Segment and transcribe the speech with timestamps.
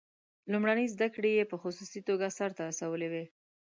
[0.51, 3.25] لومړنۍ زده کړې یې په خصوصي توګه سرته رسولې وې.